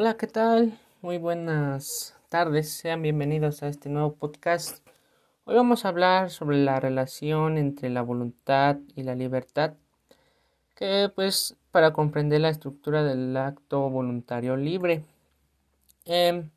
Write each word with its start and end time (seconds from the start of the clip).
Hola, 0.00 0.16
¿qué 0.16 0.28
tal? 0.28 0.78
Muy 1.02 1.18
buenas 1.18 2.14
tardes, 2.28 2.70
sean 2.70 3.02
bienvenidos 3.02 3.64
a 3.64 3.68
este 3.68 3.88
nuevo 3.88 4.14
podcast. 4.14 4.86
Hoy 5.44 5.56
vamos 5.56 5.84
a 5.84 5.88
hablar 5.88 6.30
sobre 6.30 6.56
la 6.58 6.78
relación 6.78 7.58
entre 7.58 7.90
la 7.90 8.02
voluntad 8.02 8.76
y 8.94 9.02
la 9.02 9.16
libertad, 9.16 9.74
que 10.76 11.10
pues 11.12 11.56
para 11.72 11.92
comprender 11.92 12.42
la 12.42 12.50
estructura 12.50 13.02
del 13.02 13.36
acto 13.36 13.90
voluntario 13.90 14.56
libre. 14.56 15.02
Em, 16.04 16.48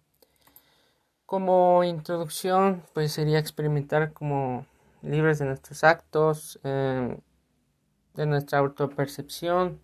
como 1.26 1.84
introducción, 1.84 2.84
pues 2.94 3.12
sería 3.12 3.40
experimentar 3.40 4.14
como 4.14 4.68
libres 5.02 5.40
de 5.40 5.46
nuestros 5.46 5.84
actos, 5.84 6.60
em, 6.64 7.18
de 8.14 8.26
nuestra 8.28 8.60
autopercepción, 8.60 9.80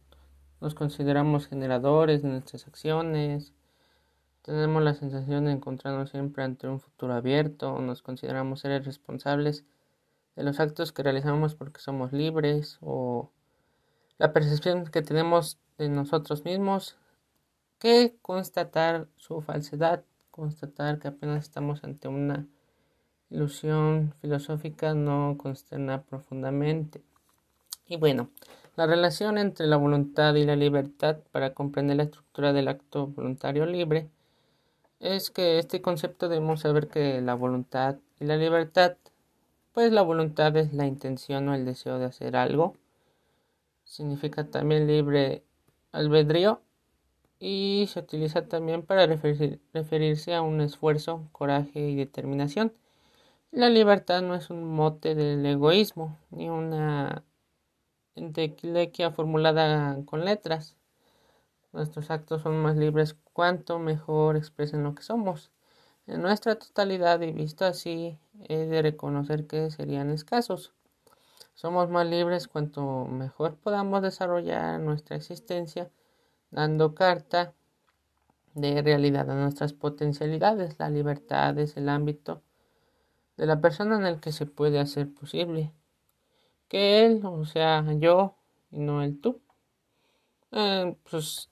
nos 0.62 0.76
consideramos 0.76 1.48
generadores 1.48 2.22
de 2.24 2.30
nuestras 2.30 2.68
acciones, 2.68 3.54
tenemos 4.42 4.82
la 4.82 4.94
sensación 4.94 5.46
de 5.46 5.52
encontrarnos 5.52 6.10
siempre 6.10 6.44
ante 6.44 6.68
un 6.68 6.80
futuro 6.80 7.14
abierto, 7.14 7.80
nos 7.80 8.02
consideramos 8.02 8.62
seres 8.62 8.86
responsables 8.86 9.66
de 10.36 10.44
los 10.44 10.60
actos 10.60 10.94
que 10.94 11.04
realizamos 11.04 11.56
porque 11.56 11.82
somos 11.82 12.14
libres 12.14 12.78
o 12.82 13.30
la 14.18 14.34
percepción 14.34 14.86
que 14.86 15.02
tenemos 15.02 15.60
de 15.78 15.90
nosotros 15.90 16.46
mismos 16.46 16.96
que 17.80 18.16
constatar 18.22 19.08
su 19.18 19.42
falsedad, 19.42 20.04
constatar 20.32 21.00
que 21.00 21.10
apenas 21.10 21.44
estamos 21.44 21.84
ante 21.84 22.08
una 22.08 22.48
ilusión 23.30 24.14
filosófica 24.22 24.94
no 24.94 25.36
consterna 25.38 26.04
profundamente. 26.04 27.04
Y 27.86 27.98
bueno, 27.98 28.30
la 28.78 28.86
relación 28.86 29.40
entre 29.40 29.66
la 29.66 29.76
voluntad 29.76 30.36
y 30.36 30.46
la 30.46 30.56
libertad 30.56 31.18
para 31.32 31.56
comprender 31.56 31.98
la 31.98 32.04
estructura 32.04 32.54
del 32.54 32.68
acto 32.68 33.08
voluntario 33.08 33.66
libre 33.66 34.08
es 35.00 35.32
que 35.32 35.58
este 35.58 35.82
concepto 35.82 36.30
debemos 36.30 36.62
saber 36.62 36.88
que 36.88 37.20
la 37.22 37.34
voluntad 37.34 37.98
y 38.20 38.26
la 38.26 38.38
libertad, 38.38 38.96
pues 39.74 39.92
la 39.92 40.04
voluntad 40.04 40.56
es 40.58 40.74
la 40.74 40.86
intención 40.86 41.50
o 41.50 41.56
el 41.56 41.66
deseo 41.66 41.98
de 41.98 42.06
hacer 42.06 42.36
algo, 42.36 42.76
significa 43.84 44.44
también 44.46 44.86
libre 44.86 45.44
albedrío 45.92 46.62
y 47.40 47.88
se 47.90 48.00
utiliza 48.02 48.48
también 48.48 48.84
para 48.84 49.08
referirse 49.08 50.36
a 50.36 50.44
un 50.44 50.62
esfuerzo, 50.62 51.28
coraje 51.32 51.80
y 51.80 51.96
determinación. 51.96 52.74
La 53.52 53.70
libertad 53.70 54.22
no 54.22 54.36
es 54.36 54.52
un 54.52 54.66
mote 54.66 55.16
del 55.16 55.44
egoísmo 55.48 56.16
ni 56.30 56.48
una 56.50 57.24
entelequia 58.18 59.12
formulada 59.12 59.98
con 60.06 60.26
letras. 60.26 60.76
Nuestros 61.72 62.10
actos 62.12 62.42
son 62.42 62.58
más 62.58 62.76
libres 62.76 63.16
cuanto 63.34 63.80
mejor 63.80 64.36
expresen 64.36 64.84
lo 64.84 64.96
que 64.96 65.04
somos. 65.04 65.52
En 66.08 66.22
nuestra 66.22 66.56
totalidad 66.56 67.22
y 67.22 67.32
visto 67.32 67.66
así, 67.66 68.18
he 68.48 68.58
de 68.58 68.82
reconocer 68.82 69.46
que 69.46 69.70
serían 69.72 70.10
escasos. 70.10 70.74
Somos 71.54 71.90
más 71.90 72.08
libres 72.08 72.48
cuanto 72.48 73.06
mejor 73.06 73.56
podamos 73.56 74.02
desarrollar 74.02 74.80
nuestra 74.80 75.16
existencia, 75.16 75.90
dando 76.52 76.96
carta 76.96 77.54
de 78.54 78.82
realidad 78.82 79.30
a 79.30 79.36
nuestras 79.36 79.74
potencialidades. 79.74 80.80
La 80.80 80.90
libertad 80.90 81.58
es 81.60 81.78
el 81.78 81.90
ámbito 81.90 82.42
de 83.36 83.46
la 83.46 83.60
persona 83.62 83.98
en 83.98 84.06
el 84.06 84.20
que 84.20 84.32
se 84.32 84.46
puede 84.46 84.80
hacer 84.80 85.14
posible 85.14 85.74
que 86.68 87.06
él, 87.06 87.22
o 87.24 87.46
sea, 87.46 87.86
yo 87.94 88.36
y 88.72 88.80
no 88.80 89.02
el 89.04 89.20
tú. 89.20 89.42
Eh, 90.52 90.96
pues 91.10 91.50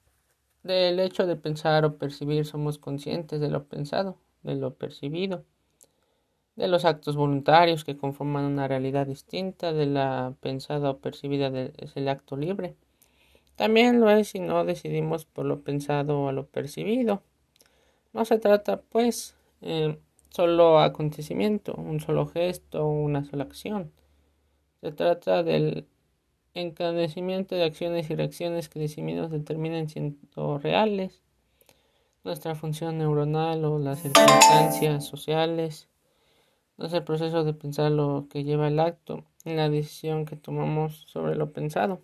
del 0.63 0.99
hecho 0.99 1.27
de 1.27 1.35
pensar 1.35 1.85
o 1.85 1.97
percibir 1.97 2.45
somos 2.45 2.79
conscientes 2.79 3.39
de 3.39 3.49
lo 3.49 3.65
pensado, 3.65 4.17
de 4.43 4.55
lo 4.55 4.73
percibido, 4.73 5.45
de 6.55 6.67
los 6.67 6.85
actos 6.85 7.15
voluntarios 7.15 7.83
que 7.83 7.97
conforman 7.97 8.45
una 8.45 8.67
realidad 8.67 9.05
distinta 9.07 9.73
de 9.73 9.85
la 9.85 10.33
pensada 10.41 10.89
o 10.89 10.97
percibida 10.99 11.47
es 11.77 11.95
el 11.95 12.07
acto 12.07 12.35
libre. 12.35 12.75
También 13.55 14.01
lo 14.01 14.09
es 14.09 14.29
si 14.29 14.39
no 14.39 14.65
decidimos 14.65 15.25
por 15.25 15.45
lo 15.45 15.61
pensado 15.61 16.23
o 16.23 16.31
lo 16.31 16.47
percibido. 16.47 17.21
No 18.13 18.25
se 18.25 18.39
trata, 18.39 18.81
pues, 18.81 19.35
eh, 19.61 19.99
solo 20.29 20.79
acontecimiento, 20.79 21.73
un 21.75 21.99
solo 21.99 22.27
gesto 22.27 22.87
una 22.87 23.23
sola 23.23 23.43
acción. 23.43 23.91
Se 24.85 24.91
trata 24.91 25.41
del 25.41 25.87
encadecimiento 26.53 27.55
de 27.55 27.63
acciones 27.63 28.07
y 28.11 28.15
reacciones 28.15 28.69
que 28.69 28.79
decidimos 28.79 29.31
determinen 29.31 29.89
siendo 29.89 30.59
reales, 30.59 31.23
nuestra 32.23 32.53
función 32.53 32.99
neuronal 32.99 33.65
o 33.65 33.79
las 33.79 34.03
circunstancias 34.03 35.03
sociales, 35.03 35.89
no 36.77 36.85
es 36.85 36.93
el 36.93 37.03
proceso 37.03 37.43
de 37.43 37.55
pensar 37.55 37.93
lo 37.93 38.27
que 38.29 38.43
lleva 38.43 38.67
el 38.67 38.79
acto 38.79 39.23
en 39.43 39.57
la 39.57 39.69
decisión 39.69 40.25
que 40.25 40.35
tomamos 40.35 41.05
sobre 41.07 41.33
lo 41.33 41.51
pensado. 41.51 41.99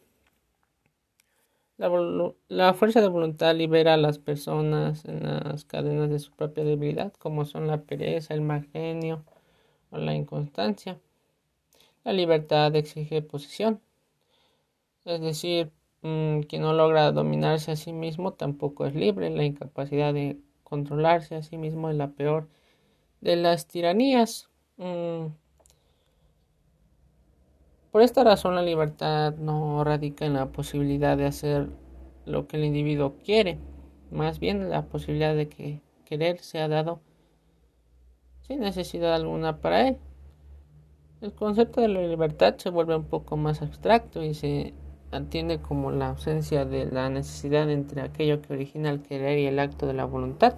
La, 1.77 2.73
fuerza 2.73 2.99
de 2.99 3.09
voluntad 3.09 3.55
libera 3.55 3.93
a 3.93 3.97
las 3.97 4.17
personas 4.17 5.05
en 5.05 5.21
las 5.21 5.65
cadenas 5.65 6.09
de 6.09 6.17
su 6.17 6.31
propia 6.31 6.63
debilidad, 6.63 7.13
como 7.13 7.45
son 7.45 7.67
la 7.67 7.83
pereza, 7.83 8.33
el 8.33 8.41
mal 8.41 8.67
genio 8.73 9.23
o 9.91 9.99
la 9.99 10.15
inconstancia. 10.15 10.99
La 12.03 12.13
libertad 12.13 12.75
exige 12.75 13.21
posición, 13.21 13.81
es 15.05 15.21
decir, 15.21 15.71
mm, 16.01 16.41
quien 16.41 16.63
no 16.63 16.73
logra 16.73 17.11
dominarse 17.11 17.71
a 17.71 17.75
sí 17.75 17.93
mismo 17.93 18.33
tampoco 18.33 18.85
es 18.85 18.95
libre. 18.95 19.29
La 19.29 19.43
incapacidad 19.43 20.13
de 20.13 20.39
controlarse 20.63 21.35
a 21.35 21.43
sí 21.43 21.57
mismo 21.57 21.89
es 21.89 21.95
la 21.95 22.11
peor 22.11 22.47
de 23.21 23.35
las 23.35 23.67
tiranías. 23.67 24.49
Mm. 24.77 25.27
Por 27.91 28.01
esta 28.01 28.23
razón 28.23 28.55
la 28.55 28.61
libertad 28.61 29.35
no 29.35 29.83
radica 29.83 30.25
en 30.25 30.33
la 30.33 30.47
posibilidad 30.51 31.17
de 31.17 31.25
hacer 31.25 31.69
lo 32.25 32.47
que 32.47 32.57
el 32.57 32.63
individuo 32.65 33.15
quiere, 33.23 33.59
más 34.11 34.39
bien 34.39 34.69
la 34.69 34.85
posibilidad 34.85 35.35
de 35.35 35.49
que 35.49 35.81
querer 36.05 36.39
sea 36.39 36.67
dado 36.67 37.01
sin 38.41 38.61
necesidad 38.61 39.13
alguna 39.13 39.59
para 39.59 39.87
él. 39.89 39.97
El 41.21 41.33
concepto 41.33 41.81
de 41.81 41.87
la 41.87 42.01
libertad 42.01 42.55
se 42.57 42.71
vuelve 42.71 42.95
un 42.95 43.03
poco 43.03 43.37
más 43.37 43.61
abstracto 43.61 44.23
y 44.23 44.33
se 44.33 44.73
entiende 45.11 45.61
como 45.61 45.91
la 45.91 46.09
ausencia 46.09 46.65
de 46.65 46.87
la 46.87 47.11
necesidad 47.11 47.69
entre 47.69 48.01
aquello 48.01 48.41
que 48.41 48.53
origina 48.53 48.89
el 48.89 49.03
querer 49.03 49.37
y 49.37 49.45
el 49.45 49.59
acto 49.59 49.85
de 49.85 49.93
la 49.93 50.05
voluntad, 50.05 50.55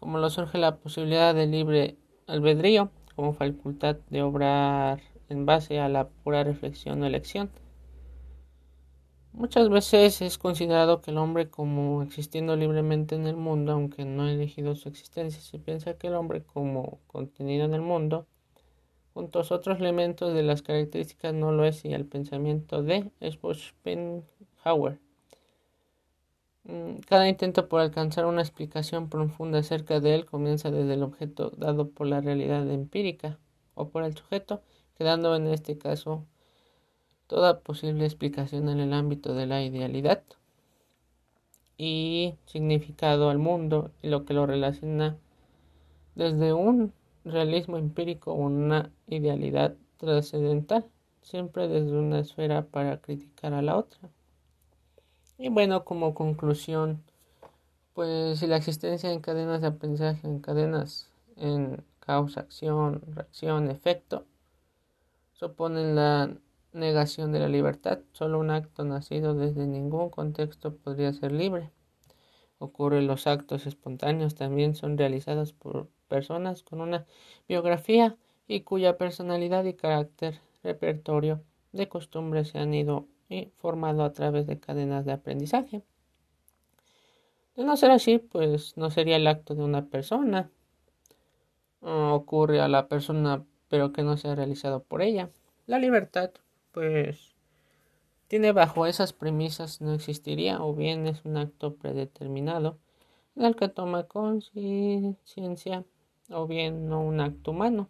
como 0.00 0.18
lo 0.18 0.30
surge 0.30 0.58
la 0.58 0.74
posibilidad 0.78 1.32
de 1.32 1.46
libre 1.46 1.96
albedrío 2.26 2.90
como 3.14 3.34
facultad 3.34 3.98
de 4.10 4.22
obrar 4.22 5.00
en 5.28 5.46
base 5.46 5.78
a 5.78 5.88
la 5.88 6.08
pura 6.08 6.42
reflexión 6.42 7.00
o 7.04 7.06
elección. 7.06 7.48
Muchas 9.32 9.68
veces 9.68 10.22
es 10.22 10.38
considerado 10.38 11.02
que 11.02 11.12
el 11.12 11.18
hombre 11.18 11.50
como 11.50 12.02
existiendo 12.02 12.56
libremente 12.56 13.14
en 13.14 13.28
el 13.28 13.36
mundo, 13.36 13.70
aunque 13.70 14.04
no 14.04 14.24
ha 14.24 14.32
elegido 14.32 14.74
su 14.74 14.88
existencia, 14.88 15.40
se 15.40 15.60
piensa 15.60 15.94
que 15.94 16.08
el 16.08 16.14
hombre 16.14 16.42
como 16.42 16.98
contenido 17.06 17.64
en 17.64 17.74
el 17.74 17.82
mundo 17.82 18.26
Juntos 19.16 19.50
otros 19.50 19.80
elementos 19.80 20.34
de 20.34 20.42
las 20.42 20.60
características 20.60 21.32
no 21.32 21.50
lo 21.50 21.64
es 21.64 21.86
y 21.86 21.94
el 21.94 22.04
pensamiento 22.04 22.82
de 22.82 23.10
Schopenhauer. 23.22 24.98
Mm, 26.64 26.96
cada 27.08 27.26
intento 27.26 27.66
por 27.66 27.80
alcanzar 27.80 28.26
una 28.26 28.42
explicación 28.42 29.08
profunda 29.08 29.60
acerca 29.60 30.00
de 30.00 30.16
él 30.16 30.26
comienza 30.26 30.70
desde 30.70 30.92
el 30.92 31.02
objeto 31.02 31.48
dado 31.56 31.88
por 31.88 32.06
la 32.08 32.20
realidad 32.20 32.70
empírica 32.70 33.38
o 33.74 33.88
por 33.88 34.02
el 34.04 34.14
sujeto, 34.14 34.60
quedando 34.98 35.34
en 35.34 35.46
este 35.46 35.78
caso 35.78 36.26
toda 37.26 37.60
posible 37.60 38.04
explicación 38.04 38.68
en 38.68 38.80
el 38.80 38.92
ámbito 38.92 39.32
de 39.32 39.46
la 39.46 39.62
idealidad 39.62 40.24
y 41.78 42.34
significado 42.44 43.30
al 43.30 43.38
mundo 43.38 43.92
y 44.02 44.08
lo 44.08 44.26
que 44.26 44.34
lo 44.34 44.44
relaciona 44.44 45.16
desde 46.14 46.52
un 46.52 46.92
realismo 47.26 47.76
empírico 47.76 48.32
o 48.32 48.36
una 48.36 48.90
idealidad 49.08 49.74
trascendental, 49.98 50.86
siempre 51.22 51.68
desde 51.68 51.98
una 51.98 52.20
esfera 52.20 52.62
para 52.66 53.00
criticar 53.00 53.52
a 53.52 53.62
la 53.62 53.76
otra. 53.76 54.08
Y 55.38 55.48
bueno, 55.48 55.84
como 55.84 56.14
conclusión, 56.14 57.02
pues 57.92 58.38
si 58.38 58.46
la 58.46 58.56
existencia 58.56 59.12
en 59.12 59.20
cadenas 59.20 59.60
de 59.60 59.66
aprendizaje, 59.68 60.26
en 60.26 60.40
cadenas 60.40 61.10
en 61.36 61.84
causa, 62.00 62.40
acción, 62.40 63.02
reacción, 63.14 63.70
efecto, 63.70 64.24
suponen 65.34 65.94
la 65.94 66.34
negación 66.72 67.32
de 67.32 67.40
la 67.40 67.48
libertad, 67.48 67.98
solo 68.12 68.38
un 68.38 68.50
acto 68.50 68.84
nacido 68.84 69.34
desde 69.34 69.66
ningún 69.66 70.10
contexto 70.10 70.74
podría 70.76 71.12
ser 71.12 71.32
libre. 71.32 71.70
Ocurre 72.58 73.02
los 73.02 73.26
actos 73.26 73.66
espontáneos 73.66 74.34
también 74.34 74.74
son 74.74 74.96
realizados 74.96 75.52
por 75.52 75.88
personas 76.08 76.62
con 76.62 76.80
una 76.80 77.04
biografía 77.48 78.16
y 78.48 78.60
cuya 78.62 78.96
personalidad 78.96 79.64
y 79.64 79.74
carácter 79.74 80.40
repertorio 80.62 81.42
de 81.72 81.88
costumbres 81.88 82.48
se 82.48 82.58
han 82.58 82.72
ido 82.74 83.06
formado 83.56 84.04
a 84.04 84.12
través 84.12 84.46
de 84.46 84.58
cadenas 84.58 85.04
de 85.04 85.12
aprendizaje. 85.12 85.82
De 87.56 87.64
no 87.64 87.76
ser 87.76 87.90
así, 87.90 88.18
pues 88.18 88.76
no 88.76 88.90
sería 88.90 89.16
el 89.16 89.26
acto 89.26 89.54
de 89.54 89.64
una 89.64 89.86
persona. 89.86 90.50
ocurre 91.80 92.60
a 92.60 92.68
la 92.68 92.88
persona, 92.88 93.44
pero 93.68 93.92
que 93.92 94.02
no 94.02 94.16
sea 94.16 94.34
realizado 94.34 94.82
por 94.82 95.02
ella. 95.02 95.30
La 95.66 95.78
libertad, 95.78 96.30
pues, 96.72 97.35
tiene 98.28 98.52
bajo 98.52 98.86
esas 98.86 99.12
premisas 99.12 99.80
no 99.80 99.94
existiría, 99.94 100.62
o 100.62 100.74
bien 100.74 101.06
es 101.06 101.24
un 101.24 101.36
acto 101.36 101.74
predeterminado 101.76 102.78
en 103.36 103.44
el 103.44 103.56
que 103.56 103.68
toma 103.68 104.04
conciencia, 104.04 105.84
o 106.30 106.46
bien 106.46 106.88
no 106.88 107.02
un 107.02 107.20
acto 107.20 107.52
humano. 107.52 107.88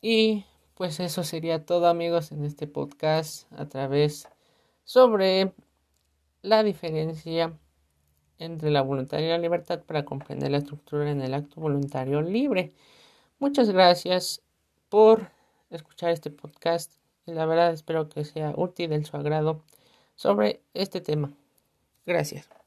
Y 0.00 0.44
pues 0.74 1.00
eso 1.00 1.24
sería 1.24 1.64
todo 1.64 1.86
amigos 1.86 2.32
en 2.32 2.44
este 2.44 2.66
podcast 2.66 3.50
a 3.52 3.66
través 3.68 4.28
sobre 4.84 5.52
la 6.42 6.62
diferencia 6.62 7.58
entre 8.38 8.70
la 8.70 8.82
voluntad 8.82 9.18
y 9.18 9.28
la 9.28 9.38
libertad 9.38 9.82
para 9.82 10.04
comprender 10.04 10.50
la 10.50 10.58
estructura 10.58 11.10
en 11.10 11.22
el 11.22 11.32
acto 11.34 11.60
voluntario 11.60 12.20
libre. 12.20 12.72
Muchas 13.38 13.70
gracias 13.70 14.42
por 14.88 15.33
escuchar 15.76 16.10
este 16.10 16.30
podcast 16.30 16.92
y 17.26 17.32
la 17.32 17.46
verdad 17.46 17.72
espero 17.72 18.08
que 18.08 18.24
sea 18.24 18.52
útil 18.56 18.92
en 18.92 19.04
su 19.04 19.16
agrado 19.16 19.62
sobre 20.14 20.60
este 20.74 21.00
tema. 21.00 21.32
Gracias. 22.06 22.63